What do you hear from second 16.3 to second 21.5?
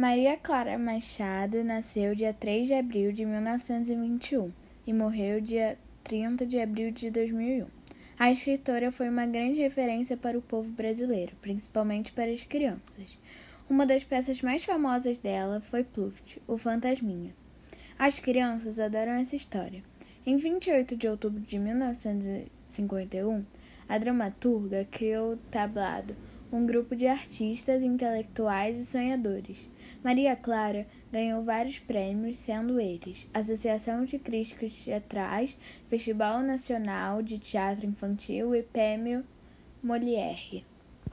o Fantasminha. As crianças adoram essa história. Em 28 de outubro